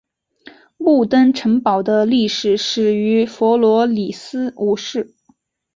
[0.77, 5.13] 木登城堡的历史始于弗罗里斯五世。